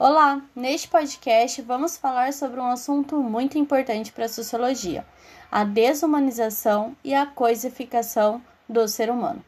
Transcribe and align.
Olá! 0.00 0.40
Neste 0.54 0.86
podcast 0.86 1.60
vamos 1.62 1.96
falar 1.96 2.32
sobre 2.32 2.60
um 2.60 2.70
assunto 2.70 3.16
muito 3.16 3.58
importante 3.58 4.12
para 4.12 4.26
a 4.26 4.28
sociologia: 4.28 5.04
a 5.50 5.64
desumanização 5.64 6.96
e 7.02 7.12
a 7.12 7.26
coisificação 7.26 8.40
do 8.68 8.86
ser 8.86 9.10
humano. 9.10 9.44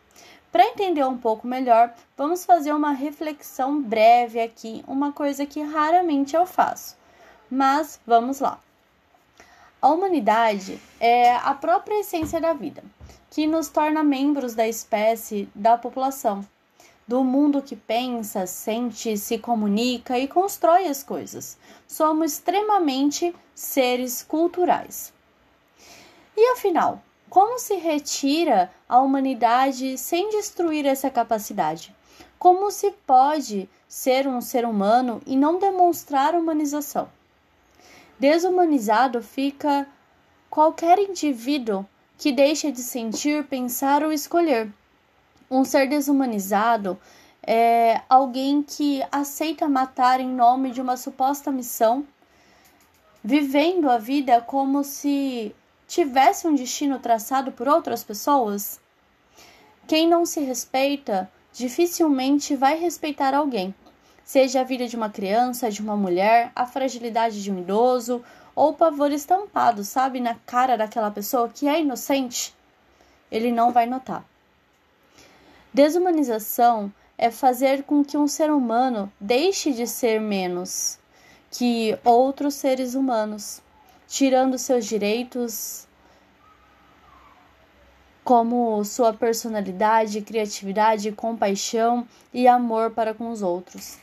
Para 0.50 0.66
entender 0.66 1.06
um 1.06 1.16
pouco 1.16 1.46
melhor, 1.46 1.94
vamos 2.16 2.44
fazer 2.44 2.72
uma 2.72 2.90
reflexão 2.90 3.80
breve 3.80 4.40
aqui, 4.40 4.84
uma 4.88 5.12
coisa 5.12 5.46
que 5.46 5.62
raramente 5.62 6.34
eu 6.34 6.44
faço. 6.44 6.98
Mas 7.48 8.00
vamos 8.04 8.40
lá. 8.40 8.58
A 9.80 9.88
humanidade 9.88 10.80
é 10.98 11.32
a 11.32 11.54
própria 11.54 12.00
essência 12.00 12.40
da 12.40 12.54
vida, 12.54 12.82
que 13.30 13.46
nos 13.46 13.68
torna 13.68 14.02
membros 14.02 14.56
da 14.56 14.66
espécie, 14.66 15.48
da 15.54 15.78
população 15.78 16.44
do 17.10 17.24
mundo 17.24 17.60
que 17.60 17.74
pensa, 17.74 18.46
sente, 18.46 19.18
se 19.18 19.36
comunica 19.36 20.16
e 20.16 20.28
constrói 20.28 20.86
as 20.86 21.02
coisas. 21.02 21.58
Somos 21.84 22.34
extremamente 22.34 23.34
seres 23.52 24.22
culturais. 24.22 25.12
E 26.36 26.52
afinal, 26.52 27.02
como 27.28 27.58
se 27.58 27.74
retira 27.74 28.70
a 28.88 29.00
humanidade 29.00 29.98
sem 29.98 30.30
destruir 30.30 30.86
essa 30.86 31.10
capacidade? 31.10 31.92
Como 32.38 32.70
se 32.70 32.92
pode 33.04 33.68
ser 33.88 34.28
um 34.28 34.40
ser 34.40 34.64
humano 34.64 35.20
e 35.26 35.36
não 35.36 35.58
demonstrar 35.58 36.36
humanização? 36.36 37.08
Desumanizado 38.20 39.20
fica 39.20 39.84
qualquer 40.48 40.96
indivíduo 41.00 41.84
que 42.16 42.30
deixa 42.30 42.70
de 42.70 42.82
sentir, 42.82 43.42
pensar 43.46 44.04
ou 44.04 44.12
escolher 44.12 44.72
um 45.50 45.64
ser 45.64 45.88
desumanizado 45.88 46.96
é 47.44 48.02
alguém 48.08 48.62
que 48.62 49.02
aceita 49.10 49.68
matar 49.68 50.20
em 50.20 50.28
nome 50.28 50.70
de 50.70 50.80
uma 50.80 50.96
suposta 50.96 51.50
missão, 51.50 52.06
vivendo 53.22 53.90
a 53.90 53.98
vida 53.98 54.40
como 54.40 54.84
se 54.84 55.54
tivesse 55.88 56.46
um 56.46 56.54
destino 56.54 57.00
traçado 57.00 57.50
por 57.50 57.66
outras 57.66 58.04
pessoas. 58.04 58.80
Quem 59.88 60.08
não 60.08 60.24
se 60.24 60.40
respeita 60.40 61.28
dificilmente 61.52 62.54
vai 62.54 62.78
respeitar 62.78 63.34
alguém, 63.34 63.74
seja 64.22 64.60
a 64.60 64.64
vida 64.64 64.86
de 64.86 64.94
uma 64.94 65.10
criança, 65.10 65.68
de 65.68 65.82
uma 65.82 65.96
mulher, 65.96 66.52
a 66.54 66.64
fragilidade 66.64 67.42
de 67.42 67.50
um 67.50 67.58
idoso 67.58 68.22
ou 68.54 68.70
o 68.70 68.74
pavor 68.74 69.10
estampado, 69.10 69.82
sabe, 69.82 70.20
na 70.20 70.36
cara 70.46 70.76
daquela 70.76 71.10
pessoa 71.10 71.48
que 71.48 71.66
é 71.66 71.80
inocente. 71.80 72.54
Ele 73.32 73.50
não 73.50 73.72
vai 73.72 73.86
notar. 73.86 74.24
Desumanização 75.72 76.92
é 77.16 77.30
fazer 77.30 77.84
com 77.84 78.04
que 78.04 78.16
um 78.16 78.26
ser 78.26 78.50
humano 78.50 79.12
deixe 79.20 79.72
de 79.72 79.86
ser 79.86 80.20
menos 80.20 80.98
que 81.50 81.98
outros 82.04 82.54
seres 82.54 82.94
humanos, 82.94 83.60
tirando 84.06 84.56
seus 84.56 84.86
direitos, 84.86 85.86
como 88.24 88.84
sua 88.84 89.12
personalidade, 89.12 90.20
criatividade, 90.20 91.10
compaixão 91.12 92.06
e 92.32 92.46
amor 92.46 92.90
para 92.92 93.12
com 93.12 93.30
os 93.30 93.42
outros. 93.42 93.98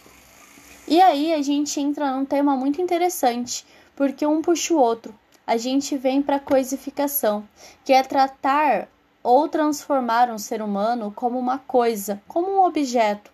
E 0.88 1.02
aí 1.02 1.34
a 1.34 1.42
gente 1.42 1.80
entra 1.80 2.12
num 2.12 2.26
tema 2.26 2.56
muito 2.56 2.82
interessante, 2.82 3.66
porque 3.96 4.26
um 4.26 4.42
puxa 4.42 4.74
o 4.74 4.78
outro. 4.78 5.14
A 5.46 5.56
gente 5.56 5.98
vem 5.98 6.22
para 6.22 6.38
a 6.38 6.42
coisificação, 6.42 7.48
que 7.86 7.94
é 7.94 8.04
tratar 8.04 8.90
ou 9.28 9.50
transformar 9.50 10.30
um 10.30 10.38
ser 10.38 10.62
humano 10.62 11.12
como 11.14 11.38
uma 11.38 11.58
coisa, 11.58 12.22
como 12.30 12.50
um 12.50 12.64
objeto. 12.64 13.30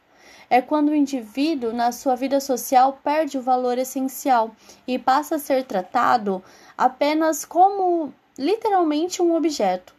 É 0.49 0.59
quando 0.59 0.89
o 0.89 0.95
indivíduo, 0.95 1.72
na 1.72 1.91
sua 1.91 2.16
vida 2.16 2.39
social, 2.39 2.99
perde 3.03 3.38
o 3.38 3.44
valor 3.44 3.77
essencial 3.77 4.55
e 4.87 4.98
passa 4.98 5.36
a 5.36 5.39
ser 5.39 5.65
tratado 5.65 6.43
apenas 6.76 7.45
como 7.45 8.11
literalmente 8.36 9.21
um 9.21 9.36
objeto. 9.36 9.93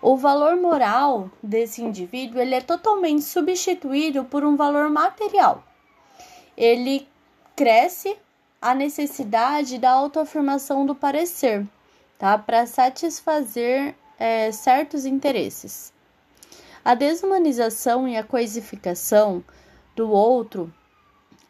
O 0.00 0.16
valor 0.16 0.56
moral 0.56 1.30
desse 1.42 1.82
indivíduo 1.82 2.40
ele 2.40 2.54
é 2.54 2.62
totalmente 2.62 3.24
substituído 3.24 4.24
por 4.24 4.42
um 4.42 4.56
valor 4.56 4.88
material. 4.88 5.62
Ele 6.56 7.06
cresce 7.54 8.16
a 8.58 8.74
necessidade 8.74 9.76
da 9.76 9.90
autoafirmação 9.90 10.86
do 10.86 10.94
parecer, 10.94 11.66
tá? 12.18 12.38
Para 12.38 12.64
satisfazer 12.64 13.94
é, 14.18 14.50
certos 14.52 15.04
interesses. 15.04 15.92
A 16.84 16.94
desumanização 16.94 18.06
e 18.06 18.16
a 18.16 18.22
coisificação 18.22 19.42
do 19.94 20.10
outro 20.10 20.72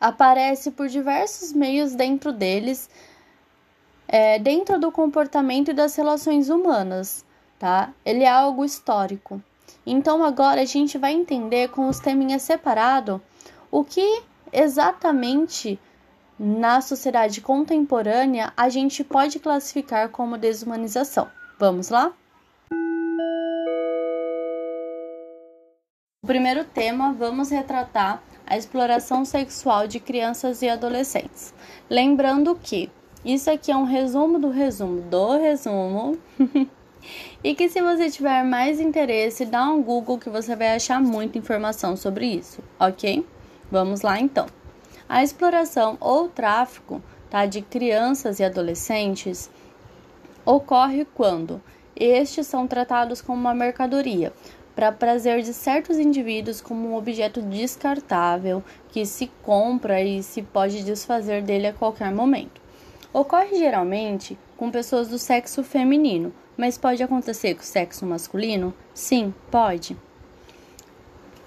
aparece 0.01 0.71
por 0.71 0.89
diversos 0.89 1.53
meios 1.53 1.95
dentro 1.95 2.33
deles, 2.33 2.89
é, 4.09 4.39
dentro 4.39 4.79
do 4.79 4.91
comportamento 4.93 5.71
e 5.71 5.75
das 5.75 5.97
relações 5.97 6.49
humanas, 6.49 7.25
tá? 7.59 7.93
Ele 8.05 8.25
é 8.25 8.31
algo 8.31 8.65
histórico. 8.65 9.43
Então 9.85 10.25
agora 10.25 10.63
a 10.63 10.65
gente 10.65 10.97
vai 10.99 11.13
entender 11.13 11.69
com 11.71 11.89
os 11.89 11.99
teminhas 11.99 12.43
separado 12.43 13.21
o 13.71 13.85
que 13.85 14.23
exatamente 14.53 15.79
na 16.39 16.81
sociedade 16.81 17.41
contemporânea 17.41 18.53
a 18.57 18.69
gente 18.69 19.03
pode 19.03 19.39
classificar 19.39 20.09
como 20.11 20.39
desumanização. 20.39 21.29
Vamos 21.59 21.89
lá? 21.89 22.13
No 26.27 26.35
primeiro 26.35 26.65
tema, 26.65 27.13
vamos 27.13 27.51
retratar 27.51 28.21
a 28.45 28.57
exploração 28.57 29.25
sexual 29.25 29.87
de 29.87 30.01
crianças 30.01 30.61
e 30.61 30.69
adolescentes. 30.69 31.55
Lembrando 31.89 32.59
que 32.61 32.91
isso 33.25 33.49
aqui 33.49 33.71
é 33.71 33.77
um 33.77 33.85
resumo 33.85 34.37
do 34.37 34.51
resumo 34.51 35.03
do 35.03 35.39
resumo. 35.39 36.19
e 37.45 37.55
que 37.55 37.69
se 37.69 37.81
você 37.81 38.11
tiver 38.11 38.43
mais 38.43 38.81
interesse, 38.81 39.47
dá 39.47 39.71
um 39.71 39.81
Google 39.81 40.19
que 40.19 40.29
você 40.29 40.57
vai 40.57 40.75
achar 40.75 41.01
muita 41.01 41.39
informação 41.39 41.97
sobre 41.97 42.27
isso, 42.27 42.61
ok? 42.77 43.25
Vamos 43.71 44.01
lá 44.01 44.19
então. 44.19 44.47
A 45.09 45.23
exploração 45.23 45.97
ou 46.01 46.29
tráfico 46.29 47.01
tá, 47.31 47.47
de 47.47 47.63
crianças 47.63 48.41
e 48.41 48.45
adolescentes 48.45 49.49
ocorre 50.45 51.05
quando 51.05 51.63
estes 51.95 52.49
são 52.49 52.67
tratados 52.67 53.23
como 53.23 53.41
uma 53.41 53.55
mercadoria, 53.55 54.33
para 54.77 54.93
prazer 54.93 55.41
de 55.41 55.55
certos 55.55 55.99
indivíduos 55.99 56.61
como 56.61 56.91
um 56.91 56.97
objeto 56.97 57.41
descartável 57.41 58.63
que 58.91 59.07
se 59.07 59.29
compra 59.43 60.03
e 60.03 60.23
se 60.23 60.43
pode 60.43 60.85
desfazer 60.85 61.43
dele 61.43 61.69
a 61.69 61.73
qualquer 61.73 62.15
momento. 62.15 62.61
Ocorre 63.11 63.57
geralmente 63.57 64.39
com 64.55 64.71
pessoas 64.71 65.09
do 65.09 65.19
sexo 65.19 65.65
feminino, 65.65 66.31
mas 66.59 66.77
pode 66.77 67.03
acontecer 67.03 67.55
com 67.55 67.63
o 67.63 67.65
sexo 67.65 68.05
masculino? 68.05 68.75
Sim, 68.93 69.33
pode. 69.51 69.97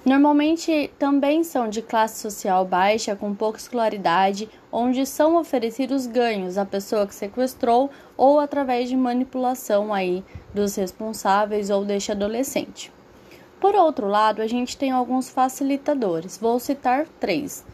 Normalmente 0.03 0.89
também 0.97 1.43
são 1.43 1.69
de 1.69 1.83
classe 1.83 2.19
social 2.19 2.65
baixa, 2.65 3.15
com 3.15 3.35
pouca 3.35 3.59
escolaridade, 3.59 4.49
onde 4.71 5.05
são 5.05 5.35
oferecidos 5.35 6.07
ganhos 6.07 6.57
à 6.57 6.65
pessoa 6.65 7.05
que 7.05 7.13
sequestrou 7.13 7.91
ou 8.17 8.39
através 8.39 8.89
de 8.89 8.97
manipulação 8.97 9.93
aí 9.93 10.23
dos 10.51 10.75
responsáveis 10.75 11.69
ou 11.69 11.85
deste 11.85 12.11
adolescente. 12.11 12.91
Por 13.59 13.75
outro 13.75 14.07
lado, 14.07 14.41
a 14.41 14.47
gente 14.47 14.77
tem 14.77 14.91
alguns 14.91 15.29
facilitadores. 15.29 16.37
Vou 16.37 16.59
citar 16.59 17.05
três. 17.19 17.65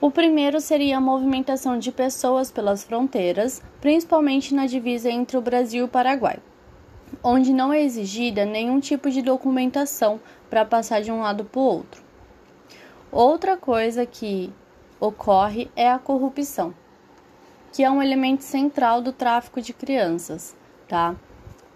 O 0.00 0.10
primeiro 0.10 0.60
seria 0.60 0.98
a 0.98 1.00
movimentação 1.00 1.78
de 1.78 1.90
pessoas 1.90 2.50
pelas 2.50 2.84
fronteiras, 2.84 3.62
principalmente 3.80 4.54
na 4.54 4.66
divisa 4.66 5.10
entre 5.10 5.36
o 5.36 5.40
Brasil 5.40 5.82
e 5.82 5.86
o 5.86 5.88
Paraguai, 5.88 6.38
onde 7.22 7.52
não 7.52 7.72
é 7.72 7.82
exigida 7.82 8.44
nenhum 8.44 8.80
tipo 8.80 9.10
de 9.10 9.22
documentação 9.22 10.20
para 10.50 10.64
passar 10.64 11.02
de 11.02 11.12
um 11.12 11.22
lado 11.22 11.44
para 11.44 11.60
o 11.60 11.64
outro. 11.64 12.02
Outra 13.12 13.56
coisa 13.56 14.04
que 14.04 14.52
ocorre 14.98 15.70
é 15.76 15.90
a 15.90 15.98
corrupção, 15.98 16.74
que 17.72 17.84
é 17.84 17.90
um 17.90 18.02
elemento 18.02 18.42
central 18.42 19.02
do 19.02 19.12
tráfico 19.12 19.60
de 19.60 19.72
crianças, 19.72 20.56
tá? 20.88 21.14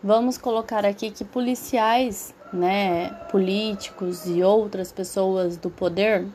Vamos 0.03 0.37
colocar 0.39 0.85
aqui 0.85 1.11
que 1.11 1.25
policiais 1.25 2.35
né, 2.53 3.11
políticos 3.31 4.27
e 4.27 4.43
outras 4.43 4.93
pessoas 4.93 5.57
do 5.57 5.71
poder 5.71 6.27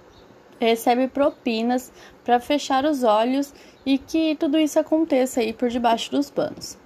recebe 0.60 1.08
propinas 1.08 1.92
para 2.24 2.40
fechar 2.40 2.86
os 2.86 3.04
olhos 3.04 3.54
e 3.86 3.98
que 3.98 4.36
tudo 4.36 4.60
isso 4.60 4.80
aconteça 4.80 5.40
aí 5.40 5.54
por 5.54 5.70
debaixo 5.70 6.12
dos 6.12 6.30
panos. 6.30 6.78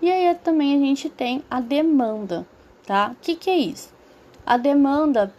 E 0.00 0.10
aí 0.10 0.34
também 0.36 0.76
a 0.76 0.78
gente 0.78 1.10
tem 1.10 1.42
a 1.50 1.60
demanda, 1.60 2.46
tá? 2.86 3.10
O 3.12 3.16
que, 3.20 3.34
que 3.34 3.50
é 3.50 3.58
isso? 3.58 3.92
A 4.46 4.56
demanda 4.56 5.32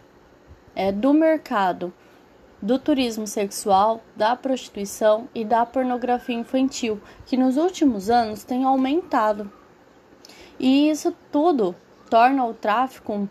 é 0.74 0.92
do 0.92 1.12
mercado 1.12 1.92
do 2.60 2.78
turismo 2.78 3.26
sexual, 3.26 4.00
da 4.14 4.36
prostituição 4.36 5.28
e 5.34 5.44
da 5.44 5.66
pornografia 5.66 6.36
infantil, 6.36 7.00
que 7.26 7.36
nos 7.36 7.56
últimos 7.56 8.08
anos 8.08 8.44
tem 8.44 8.64
aumentado. 8.64 9.50
E 10.60 10.88
isso 10.88 11.12
tudo 11.32 11.74
torna 12.12 12.44
o 12.44 12.52
tráfico 12.52 13.26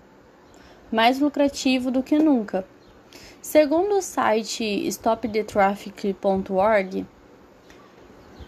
mais 0.92 1.20
lucrativo 1.20 1.92
do 1.92 2.02
que 2.02 2.18
nunca. 2.18 2.66
Segundo 3.40 3.98
o 3.98 4.02
site 4.02 4.64
stopthetraffic.org, 4.88 7.06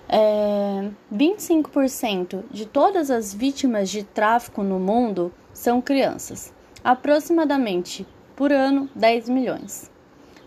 é, 0.09 0.89
25% 1.13 2.45
de 2.49 2.65
todas 2.65 3.11
as 3.11 3.31
vítimas 3.31 3.91
de 3.91 4.03
tráfico 4.03 4.63
no 4.63 4.79
mundo 4.79 5.31
são 5.53 5.79
crianças, 5.79 6.51
aproximadamente 6.83 8.07
por 8.35 8.51
ano 8.51 8.89
10 8.95 9.29
milhões. 9.29 9.91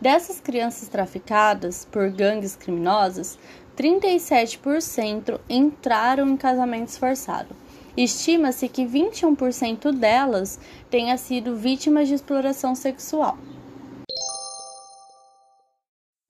Dessas 0.01 0.41
crianças 0.41 0.89
traficadas 0.89 1.85
por 1.85 2.11
gangues 2.11 2.57
criminosas, 2.57 3.39
37% 3.77 5.39
entraram 5.49 6.29
em 6.29 6.37
casamentos 6.37 6.99
forçados. 6.99 7.57
Estima-se 7.97 8.69
que 8.69 8.85
21% 8.85 9.91
delas 9.91 10.61
tenha 10.91 11.17
sido 11.17 11.57
vítimas 11.57 12.09
de 12.09 12.15
exploração 12.15 12.75
sexual. 12.75 13.39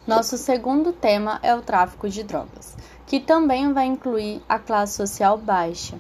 Nosso 0.07 0.39
segundo 0.39 0.93
tema 0.93 1.41
é 1.43 1.53
o 1.53 1.61
tráfico 1.61 2.09
de 2.09 2.23
drogas, 2.23 2.77
que 3.05 3.19
também 3.19 3.73
vai 3.73 3.87
incluir 3.87 4.41
a 4.49 4.57
classe 4.57 4.95
social 4.95 5.37
baixa. 5.37 5.99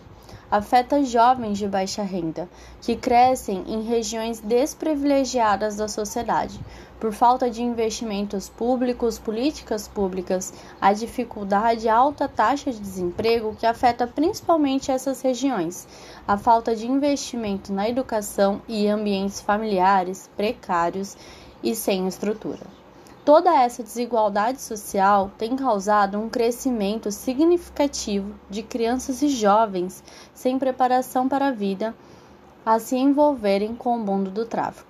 Afeta 0.49 1.03
jovens 1.03 1.59
de 1.59 1.67
baixa 1.67 2.03
renda, 2.03 2.49
que 2.81 2.95
crescem 2.95 3.65
em 3.67 3.83
regiões 3.83 4.39
desprivilegiadas 4.39 5.77
da 5.77 5.89
sociedade, 5.89 6.61
por 7.01 7.13
falta 7.13 7.51
de 7.51 7.63
investimentos 7.63 8.49
públicos, 8.49 9.19
políticas 9.19 9.89
públicas, 9.89 10.55
a 10.81 10.93
dificuldade 10.93 11.87
e 11.87 11.89
alta 11.89 12.29
taxa 12.29 12.71
de 12.71 12.79
desemprego 12.79 13.57
que 13.57 13.67
afeta 13.67 14.07
principalmente 14.07 14.91
essas 14.91 15.21
regiões, 15.21 15.87
a 16.29 16.39
falta 16.39 16.77
de 16.77 16.87
investimento 16.87 17.73
na 17.73 17.89
educação 17.89 18.63
e 18.69 18.87
ambientes 18.87 19.41
familiares 19.41 20.31
precários 20.37 21.17
e 21.63 21.75
sem 21.75 22.07
estrutura. 22.07 22.86
Toda 23.27 23.53
essa 23.61 23.83
desigualdade 23.83 24.63
social 24.63 25.33
tem 25.37 25.57
causado 25.57 26.17
um 26.17 26.29
crescimento 26.29 27.11
significativo 27.11 28.39
de 28.49 28.63
crianças 28.63 29.21
e 29.21 29.29
jovens 29.29 30.05
sem 30.33 30.61
preparação 30.61 31.29
para 31.29 31.49
a 31.49 31.51
vida 31.51 31.93
a 32.65 32.79
se 32.79 32.95
envolverem 32.95 33.75
com 33.75 33.97
o 33.97 33.99
mundo 33.99 34.31
do 34.31 34.47
tráfico. 34.47 34.89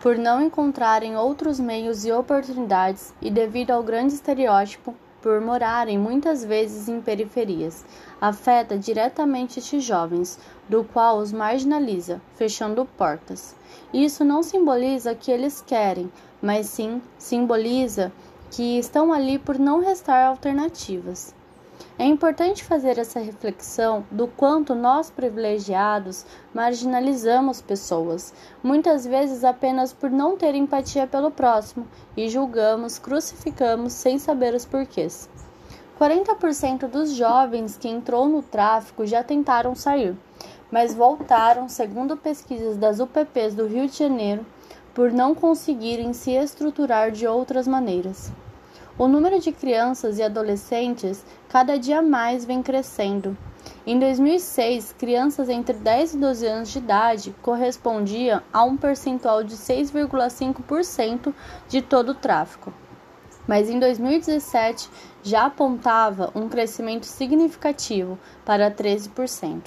Por 0.00 0.18
não 0.18 0.42
encontrarem 0.42 1.16
outros 1.16 1.60
meios 1.60 2.04
e 2.04 2.10
oportunidades 2.10 3.14
e 3.22 3.30
devido 3.30 3.70
ao 3.70 3.84
grande 3.84 4.14
estereótipo 4.14 4.96
por 5.20 5.40
morarem 5.40 5.98
muitas 5.98 6.44
vezes 6.44 6.88
em 6.88 7.00
periferias, 7.00 7.84
afeta 8.20 8.78
diretamente 8.78 9.58
estes 9.58 9.82
jovens, 9.82 10.38
do 10.68 10.84
qual 10.84 11.18
os 11.18 11.32
marginaliza, 11.32 12.20
fechando 12.34 12.84
portas. 12.84 13.54
Isso 13.92 14.24
não 14.24 14.42
simboliza 14.42 15.14
que 15.14 15.30
eles 15.30 15.60
querem, 15.60 16.10
mas 16.40 16.66
sim 16.66 17.02
simboliza 17.18 18.12
que 18.50 18.78
estão 18.78 19.12
ali 19.12 19.38
por 19.38 19.58
não 19.58 19.80
restar 19.80 20.26
alternativas. 20.26 21.34
É 22.00 22.04
importante 22.04 22.62
fazer 22.62 22.96
essa 22.96 23.18
reflexão 23.18 24.06
do 24.08 24.28
quanto 24.28 24.72
nós 24.72 25.10
privilegiados 25.10 26.24
marginalizamos 26.54 27.60
pessoas, 27.60 28.32
muitas 28.62 29.04
vezes 29.04 29.42
apenas 29.42 29.92
por 29.92 30.08
não 30.08 30.36
ter 30.36 30.54
empatia 30.54 31.08
pelo 31.08 31.28
próximo, 31.28 31.88
e 32.16 32.28
julgamos, 32.28 33.00
crucificamos 33.00 33.94
sem 33.94 34.16
saber 34.16 34.54
os 34.54 34.64
porquês. 34.64 35.28
40% 35.98 36.86
dos 36.86 37.14
jovens 37.14 37.76
que 37.76 37.88
entrou 37.88 38.28
no 38.28 38.42
tráfico 38.42 39.04
já 39.04 39.24
tentaram 39.24 39.74
sair, 39.74 40.16
mas 40.70 40.94
voltaram, 40.94 41.68
segundo 41.68 42.16
pesquisas 42.16 42.76
das 42.76 43.00
UPPs 43.00 43.56
do 43.56 43.66
Rio 43.66 43.88
de 43.88 43.98
Janeiro, 43.98 44.46
por 44.94 45.10
não 45.10 45.34
conseguirem 45.34 46.12
se 46.12 46.30
estruturar 46.30 47.10
de 47.10 47.26
outras 47.26 47.66
maneiras. 47.66 48.30
O 48.98 49.06
número 49.06 49.38
de 49.38 49.52
crianças 49.52 50.18
e 50.18 50.24
adolescentes 50.24 51.24
cada 51.48 51.78
dia 51.78 52.02
mais 52.02 52.44
vem 52.44 52.60
crescendo. 52.60 53.38
Em 53.86 53.96
2006, 53.96 54.92
crianças 54.98 55.48
entre 55.48 55.74
10 55.74 56.14
e 56.14 56.18
12 56.18 56.46
anos 56.46 56.68
de 56.70 56.78
idade 56.78 57.34
correspondiam 57.40 58.42
a 58.52 58.64
um 58.64 58.76
percentual 58.76 59.44
de 59.44 59.54
6,5% 59.54 61.32
de 61.68 61.80
todo 61.80 62.08
o 62.08 62.14
tráfico. 62.14 62.74
Mas 63.46 63.70
em 63.70 63.78
2017 63.78 64.90
já 65.22 65.46
apontava 65.46 66.32
um 66.34 66.48
crescimento 66.48 67.06
significativo 67.06 68.18
para 68.44 68.68
13%. 68.68 69.62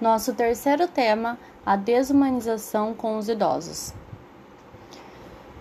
Nosso 0.00 0.32
terceiro 0.34 0.86
tema 0.86 1.36
a 1.64 1.74
desumanização 1.74 2.94
com 2.94 3.18
os 3.18 3.28
idosos. 3.28 3.92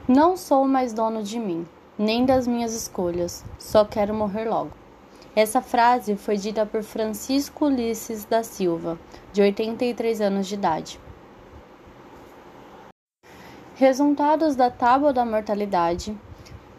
Não 0.07 0.37
sou 0.37 0.67
mais 0.67 0.93
dono 0.93 1.23
de 1.23 1.39
mim, 1.39 1.65
nem 1.97 2.27
das 2.27 2.45
minhas 2.45 2.75
escolhas, 2.75 3.43
só 3.57 3.83
quero 3.83 4.13
morrer 4.13 4.45
logo. 4.45 4.69
Essa 5.35 5.63
frase 5.63 6.15
foi 6.15 6.37
dita 6.37 6.63
por 6.63 6.83
Francisco 6.83 7.65
Ulisses 7.65 8.23
da 8.23 8.43
Silva, 8.43 8.99
de 9.33 9.41
83 9.41 10.21
anos 10.21 10.45
de 10.45 10.53
idade. 10.53 10.99
Resultados 13.73 14.55
da 14.55 14.69
Tábua 14.69 15.11
da 15.11 15.25
Mortalidade 15.25 16.15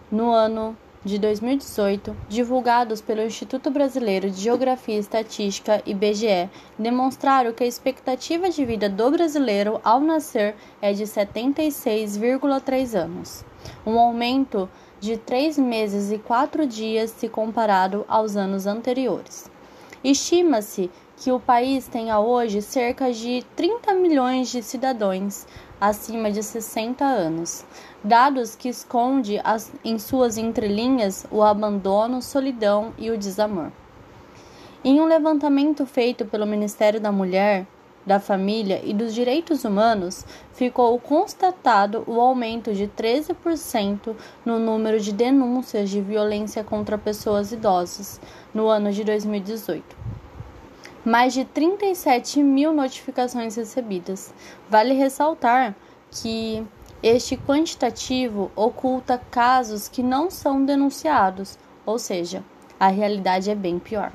no 0.08 0.30
ano 0.30 0.76
de 1.06 1.20
2018, 1.20 2.16
divulgados 2.28 3.00
pelo 3.00 3.22
Instituto 3.22 3.70
Brasileiro 3.70 4.28
de 4.28 4.40
Geografia 4.40 4.96
e 4.96 4.98
Estatística 4.98 5.80
IBGE, 5.86 6.50
demonstraram 6.76 7.52
que 7.52 7.62
a 7.62 7.66
expectativa 7.66 8.50
de 8.50 8.64
vida 8.64 8.88
do 8.88 9.12
brasileiro 9.12 9.80
ao 9.84 10.00
nascer 10.00 10.56
é 10.82 10.92
de 10.92 11.04
76,3 11.04 12.94
anos, 12.94 13.44
um 13.86 13.96
aumento 14.00 14.68
de 14.98 15.16
3 15.16 15.58
meses 15.58 16.10
e 16.10 16.18
4 16.18 16.66
dias 16.66 17.10
se 17.10 17.28
comparado 17.28 18.04
aos 18.08 18.34
anos 18.34 18.66
anteriores. 18.66 19.48
Estima-se 20.02 20.90
que 21.16 21.32
o 21.32 21.40
país 21.40 21.88
tenha 21.88 22.20
hoje 22.20 22.60
cerca 22.60 23.10
de 23.10 23.42
30 23.56 23.94
milhões 23.94 24.50
de 24.50 24.62
cidadãos 24.62 25.46
acima 25.80 26.30
de 26.30 26.42
60 26.42 27.04
anos, 27.04 27.64
dados 28.04 28.54
que 28.54 28.68
esconde 28.68 29.40
as, 29.42 29.72
em 29.82 29.98
suas 29.98 30.36
entrelinhas 30.36 31.26
o 31.30 31.42
abandono, 31.42 32.20
solidão 32.20 32.92
e 32.98 33.10
o 33.10 33.16
desamor. 33.16 33.72
Em 34.84 35.00
um 35.00 35.06
levantamento 35.06 35.86
feito 35.86 36.26
pelo 36.26 36.46
Ministério 36.46 37.00
da 37.00 37.10
Mulher, 37.10 37.66
da 38.04 38.20
Família 38.20 38.80
e 38.84 38.92
dos 38.92 39.12
Direitos 39.14 39.64
Humanos, 39.64 40.24
ficou 40.52 40.98
constatado 41.00 42.04
o 42.06 42.20
aumento 42.20 42.72
de 42.72 42.86
13% 42.86 44.14
no 44.44 44.58
número 44.58 45.00
de 45.00 45.12
denúncias 45.12 45.90
de 45.90 46.00
violência 46.00 46.62
contra 46.62 46.96
pessoas 46.96 47.50
idosas 47.52 48.20
no 48.54 48.68
ano 48.68 48.92
de 48.92 49.02
2018 49.02 50.15
mais 51.06 51.32
de 51.32 51.42
37 51.44 52.42
mil 52.42 52.74
notificações 52.74 53.54
recebidas. 53.54 54.34
Vale 54.68 54.92
ressaltar 54.92 55.76
que 56.10 56.66
este 57.00 57.36
quantitativo 57.36 58.50
oculta 58.56 59.16
casos 59.30 59.86
que 59.86 60.02
não 60.02 60.28
são 60.28 60.64
denunciados, 60.64 61.56
ou 61.86 61.96
seja, 61.96 62.42
a 62.80 62.88
realidade 62.88 63.48
é 63.48 63.54
bem 63.54 63.78
pior. 63.78 64.12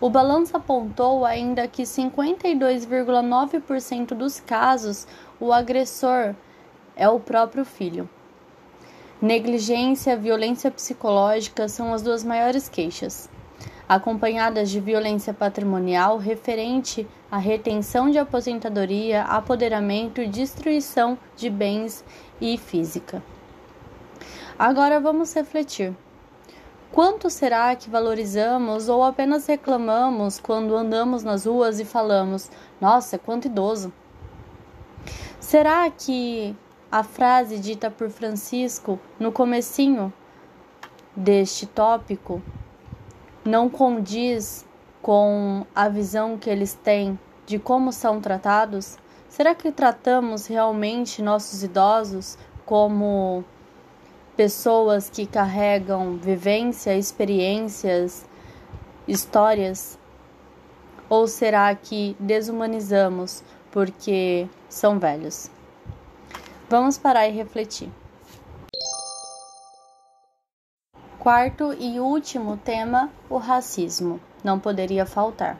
O 0.00 0.10
balanço 0.10 0.56
apontou 0.56 1.24
ainda 1.24 1.68
que 1.68 1.84
52,9% 1.84 4.08
dos 4.08 4.40
casos 4.40 5.06
o 5.38 5.52
agressor 5.52 6.34
é 6.96 7.08
o 7.08 7.20
próprio 7.20 7.64
filho. 7.64 8.10
Negligência 9.22 10.14
e 10.14 10.16
violência 10.16 10.72
psicológica 10.72 11.68
são 11.68 11.94
as 11.94 12.02
duas 12.02 12.24
maiores 12.24 12.68
queixas 12.68 13.30
acompanhadas 13.90 14.70
de 14.70 14.78
violência 14.78 15.34
patrimonial 15.34 16.16
referente 16.16 17.08
à 17.28 17.38
retenção 17.38 18.08
de 18.08 18.20
aposentadoria, 18.20 19.24
apoderamento 19.24 20.20
e 20.20 20.28
destruição 20.28 21.18
de 21.34 21.50
bens 21.50 22.04
e 22.40 22.56
física. 22.56 23.20
Agora 24.56 25.00
vamos 25.00 25.34
refletir. 25.34 25.92
Quanto 26.92 27.28
será 27.28 27.74
que 27.74 27.90
valorizamos 27.90 28.88
ou 28.88 29.02
apenas 29.02 29.48
reclamamos 29.48 30.38
quando 30.38 30.76
andamos 30.76 31.24
nas 31.24 31.44
ruas 31.44 31.80
e 31.80 31.84
falamos: 31.84 32.48
"Nossa, 32.80 33.18
quanto 33.18 33.46
idoso"? 33.46 33.92
Será 35.40 35.90
que 35.90 36.54
a 36.92 37.02
frase 37.02 37.58
dita 37.58 37.90
por 37.90 38.08
Francisco 38.08 39.00
no 39.18 39.32
comecinho 39.32 40.12
deste 41.16 41.66
tópico 41.66 42.40
não 43.44 43.68
condiz 43.68 44.66
com 45.02 45.64
a 45.74 45.88
visão 45.88 46.36
que 46.36 46.50
eles 46.50 46.74
têm 46.74 47.18
de 47.46 47.58
como 47.58 47.92
são 47.92 48.20
tratados? 48.20 48.98
Será 49.28 49.54
que 49.54 49.70
tratamos 49.70 50.46
realmente 50.46 51.22
nossos 51.22 51.62
idosos 51.62 52.36
como 52.66 53.44
pessoas 54.36 55.08
que 55.08 55.26
carregam 55.26 56.16
vivência, 56.16 56.96
experiências, 56.96 58.26
histórias? 59.06 59.98
Ou 61.08 61.26
será 61.26 61.74
que 61.74 62.16
desumanizamos 62.20 63.42
porque 63.70 64.48
são 64.68 64.98
velhos. 64.98 65.50
Vamos 66.68 66.98
parar 66.98 67.28
e 67.28 67.32
refletir. 67.32 67.90
Quarto 71.20 71.76
e 71.78 72.00
último 72.00 72.56
tema: 72.56 73.10
o 73.28 73.36
racismo. 73.36 74.18
Não 74.42 74.58
poderia 74.58 75.04
faltar. 75.04 75.58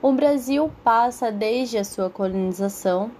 O 0.00 0.10
Brasil 0.10 0.72
passa 0.82 1.30
desde 1.30 1.76
a 1.76 1.84
sua 1.84 2.08
colonização 2.08 3.10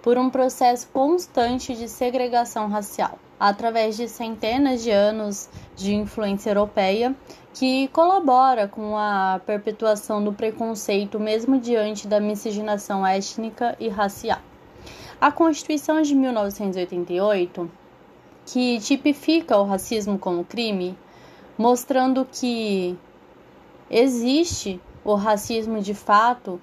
por 0.00 0.16
um 0.16 0.30
processo 0.30 0.88
constante 0.88 1.74
de 1.76 1.90
segregação 1.90 2.68
racial, 2.68 3.18
através 3.38 3.98
de 3.98 4.08
centenas 4.08 4.82
de 4.82 4.90
anos 4.90 5.50
de 5.76 5.94
influência 5.94 6.48
europeia, 6.48 7.14
que 7.52 7.86
colabora 7.88 8.66
com 8.66 8.96
a 8.96 9.42
perpetuação 9.44 10.24
do 10.24 10.32
preconceito 10.32 11.20
mesmo 11.20 11.60
diante 11.60 12.08
da 12.08 12.18
miscigenação 12.18 13.06
étnica 13.06 13.76
e 13.78 13.90
racial. 13.90 14.40
A 15.20 15.30
Constituição 15.30 16.00
de 16.00 16.14
1988, 16.14 17.70
que 18.46 18.78
tipifica 18.80 19.56
o 19.56 19.64
racismo 19.64 20.18
como 20.18 20.44
crime, 20.44 20.96
mostrando 21.56 22.26
que 22.30 22.96
existe 23.90 24.80
o 25.04 25.14
racismo 25.14 25.80
de 25.80 25.94
fato 25.94 26.60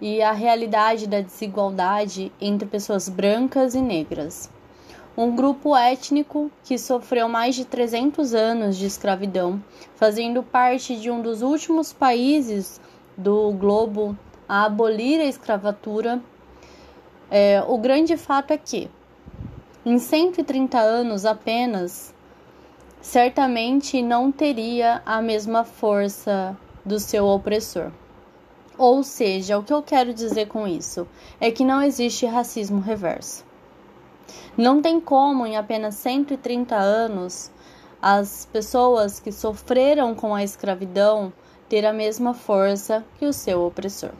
e 0.00 0.22
a 0.22 0.32
realidade 0.32 1.06
da 1.06 1.20
desigualdade 1.20 2.32
entre 2.40 2.68
pessoas 2.68 3.08
brancas 3.08 3.74
e 3.74 3.80
negras. 3.80 4.50
Um 5.16 5.34
grupo 5.34 5.76
étnico 5.76 6.50
que 6.62 6.78
sofreu 6.78 7.28
mais 7.28 7.56
de 7.56 7.64
300 7.64 8.34
anos 8.34 8.76
de 8.76 8.86
escravidão, 8.86 9.62
fazendo 9.96 10.44
parte 10.44 10.94
de 10.94 11.10
um 11.10 11.20
dos 11.20 11.42
últimos 11.42 11.92
países 11.92 12.80
do 13.16 13.50
globo 13.52 14.16
a 14.48 14.64
abolir 14.64 15.20
a 15.20 15.24
escravatura. 15.24 16.22
É, 17.28 17.62
o 17.66 17.76
grande 17.78 18.16
fato 18.16 18.52
é 18.52 18.56
que, 18.56 18.88
em 19.88 19.98
130 19.98 20.78
anos 20.78 21.24
apenas, 21.24 22.14
certamente 23.00 24.02
não 24.02 24.30
teria 24.30 25.00
a 25.06 25.22
mesma 25.22 25.64
força 25.64 26.54
do 26.84 27.00
seu 27.00 27.26
opressor. 27.26 27.90
Ou 28.76 29.02
seja, 29.02 29.56
o 29.56 29.62
que 29.62 29.72
eu 29.72 29.82
quero 29.82 30.12
dizer 30.12 30.46
com 30.46 30.68
isso 30.68 31.08
é 31.40 31.50
que 31.50 31.64
não 31.64 31.82
existe 31.82 32.26
racismo 32.26 32.80
reverso. 32.80 33.46
Não 34.58 34.82
tem 34.82 35.00
como, 35.00 35.46
em 35.46 35.56
apenas 35.56 35.94
130 35.94 36.76
anos, 36.76 37.50
as 38.00 38.44
pessoas 38.44 39.18
que 39.18 39.32
sofreram 39.32 40.14
com 40.14 40.34
a 40.34 40.44
escravidão 40.44 41.32
ter 41.66 41.86
a 41.86 41.94
mesma 41.94 42.34
força 42.34 43.02
que 43.18 43.24
o 43.24 43.32
seu 43.32 43.64
opressor. 43.64 44.12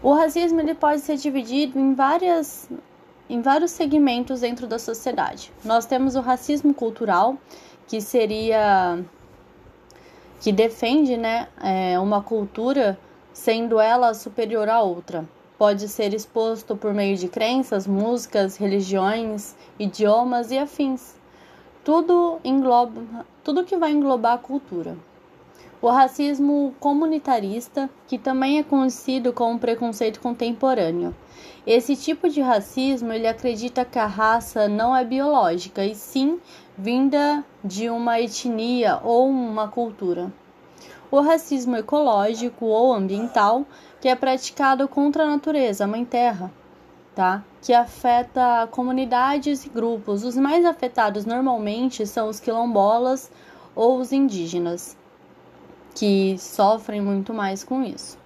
O 0.00 0.14
racismo 0.14 0.60
ele 0.60 0.74
pode 0.74 1.00
ser 1.00 1.16
dividido 1.16 1.76
em, 1.76 1.92
várias, 1.92 2.70
em 3.30 3.40
vários 3.40 3.70
segmentos 3.70 4.40
dentro 4.40 4.66
da 4.66 4.76
sociedade. 4.76 5.52
Nós 5.64 5.86
temos 5.86 6.16
o 6.16 6.20
racismo 6.20 6.74
cultural, 6.74 7.36
que 7.86 8.00
seria 8.00 8.98
que 10.40 10.50
defende 10.50 11.16
né, 11.16 11.46
é, 11.62 11.98
uma 12.00 12.22
cultura 12.22 12.98
sendo 13.32 13.78
ela 13.78 14.14
superior 14.14 14.68
à 14.68 14.80
outra. 14.82 15.24
Pode 15.56 15.86
ser 15.86 16.12
exposto 16.12 16.74
por 16.74 16.92
meio 16.92 17.16
de 17.16 17.28
crenças, 17.28 17.86
músicas, 17.86 18.56
religiões, 18.56 19.54
idiomas 19.78 20.50
e 20.50 20.58
afins. 20.58 21.14
Tudo 21.84 22.40
engloba, 22.42 23.24
tudo 23.44 23.64
que 23.64 23.76
vai 23.76 23.92
englobar 23.92 24.34
a 24.34 24.38
cultura. 24.38 24.96
O 25.82 25.88
racismo 25.88 26.74
comunitarista, 26.78 27.88
que 28.06 28.18
também 28.18 28.58
é 28.58 28.62
conhecido 28.62 29.32
como 29.32 29.58
preconceito 29.58 30.20
contemporâneo. 30.20 31.16
Esse 31.66 31.96
tipo 31.96 32.28
de 32.28 32.42
racismo, 32.42 33.10
ele 33.14 33.26
acredita 33.26 33.82
que 33.82 33.98
a 33.98 34.04
raça 34.04 34.68
não 34.68 34.94
é 34.94 35.02
biológica, 35.06 35.82
e 35.82 35.94
sim 35.94 36.38
vinda 36.76 37.42
de 37.64 37.88
uma 37.88 38.20
etnia 38.20 39.00
ou 39.02 39.26
uma 39.26 39.68
cultura. 39.68 40.30
O 41.10 41.20
racismo 41.20 41.78
ecológico 41.78 42.66
ou 42.66 42.92
ambiental, 42.92 43.64
que 44.02 44.08
é 44.08 44.14
praticado 44.14 44.86
contra 44.86 45.24
a 45.24 45.30
natureza, 45.30 45.84
a 45.84 45.88
mãe 45.88 46.04
terra, 46.04 46.52
tá? 47.14 47.42
Que 47.62 47.72
afeta 47.72 48.68
comunidades 48.70 49.64
e 49.64 49.70
grupos. 49.70 50.24
Os 50.24 50.36
mais 50.36 50.62
afetados 50.66 51.24
normalmente 51.24 52.06
são 52.06 52.28
os 52.28 52.38
quilombolas 52.38 53.32
ou 53.74 53.98
os 53.98 54.12
indígenas 54.12 54.99
que 55.94 56.36
sofrem 56.38 57.00
muito 57.00 57.32
mais 57.34 57.64
com 57.64 57.82
isso. 57.82 58.18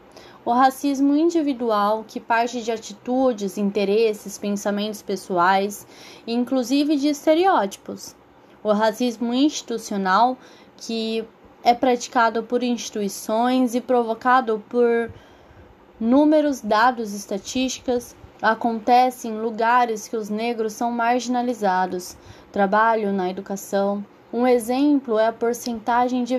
O 0.45 0.53
racismo 0.53 1.17
individual, 1.17 2.05
que 2.07 2.21
parte 2.21 2.63
de 2.63 2.71
atitudes, 2.71 3.57
interesses, 3.57 4.37
pensamentos 4.37 5.01
pessoais, 5.01 5.87
inclusive 6.27 6.97
de 6.97 7.09
estereótipos. 7.09 8.15
O 8.63 8.71
racismo 8.73 9.33
institucional, 9.33 10.37
que 10.77 11.25
é 11.63 11.73
praticado 11.73 12.43
por 12.43 12.63
instituições 12.63 13.75
e 13.75 13.81
provocado 13.81 14.63
por 14.69 15.11
números, 15.99 16.61
dados, 16.61 17.15
estatísticas, 17.15 18.15
acontece 18.43 19.29
em 19.29 19.41
lugares 19.41 20.07
que 20.07 20.17
os 20.17 20.29
negros 20.29 20.75
são 20.75 20.91
marginalizados, 20.93 22.19
trabalho 22.53 23.15
na 23.15 23.31
educação, 23.31 24.05
um 24.37 24.49
exemplo 24.49 25.17
é 25.17 25.29
a 25.29 25.33
porcentagem 25.33 26.25
de 26.25 26.37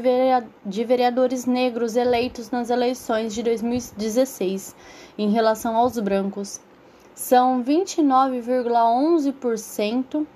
vereadores 0.84 1.46
negros 1.46 1.96
eleitos 1.96 2.52
nas 2.52 2.70
eleições 2.70 3.34
de 3.34 3.42
2016 3.42 4.76
em 5.18 5.30
relação 5.30 5.78
aos 5.78 5.98
brancos. 5.98 6.60
São 7.14 7.64
29,11% 7.64 10.28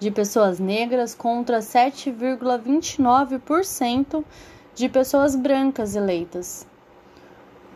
de 0.00 0.10
pessoas 0.10 0.58
negras 0.58 1.14
contra 1.14 1.60
7,29% 1.60 4.24
de 4.74 4.88
pessoas 4.88 5.36
brancas 5.36 5.94
eleitas. 5.94 6.66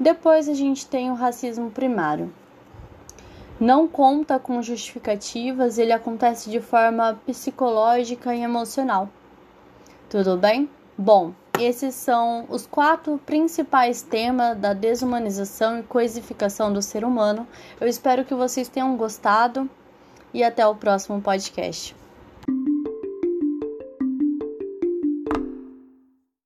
Depois 0.00 0.48
a 0.48 0.54
gente 0.54 0.88
tem 0.88 1.12
o 1.12 1.14
racismo 1.14 1.70
primário 1.70 2.34
não 3.60 3.86
conta 3.86 4.38
com 4.38 4.60
justificativas, 4.60 5.78
ele 5.78 5.92
acontece 5.92 6.50
de 6.50 6.60
forma 6.60 7.18
psicológica 7.24 8.34
e 8.34 8.42
emocional. 8.42 9.08
Tudo 10.10 10.36
bem? 10.36 10.68
Bom, 10.96 11.32
esses 11.58 11.94
são 11.94 12.46
os 12.48 12.66
quatro 12.66 13.18
principais 13.24 14.02
temas 14.02 14.58
da 14.58 14.72
desumanização 14.72 15.78
e 15.78 15.82
coisificação 15.82 16.72
do 16.72 16.82
ser 16.82 17.04
humano. 17.04 17.46
Eu 17.80 17.88
espero 17.88 18.24
que 18.24 18.34
vocês 18.34 18.68
tenham 18.68 18.96
gostado 18.96 19.68
e 20.32 20.42
até 20.42 20.66
o 20.66 20.74
próximo 20.74 21.20
podcast. 21.20 21.94